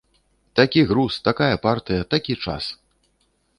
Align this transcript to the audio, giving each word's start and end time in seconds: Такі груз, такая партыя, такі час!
Такі 0.59 0.81
груз, 0.91 1.17
такая 1.29 1.51
партыя, 1.67 2.01
такі 2.17 2.33
час! 2.49 2.63